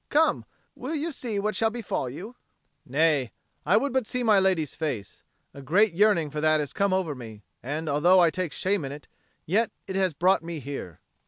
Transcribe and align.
"Come, 0.09 0.45
will 0.73 0.95
you 0.95 1.11
see 1.11 1.37
what 1.37 1.55
shall 1.55 1.69
befall 1.69 2.09
you?" 2.09 2.35
"Nay, 2.87 3.33
I 3.67 3.77
would 3.77 3.93
but 3.93 4.07
see 4.07 4.23
my 4.23 4.39
lady's 4.39 4.73
face; 4.73 5.21
a 5.53 5.61
great 5.61 5.93
yearning 5.93 6.31
for 6.31 6.41
that 6.41 6.59
has 6.59 6.73
come 6.73 6.91
over 6.91 7.13
me, 7.13 7.43
and, 7.61 7.87
although 7.87 8.19
I 8.19 8.31
take 8.31 8.51
shame 8.51 8.83
in 8.83 8.91
it, 8.91 9.07
yet 9.45 9.69
it 9.85 9.95
has 9.95 10.15
brought 10.15 10.41
me 10.41 10.59
here." 10.59 11.01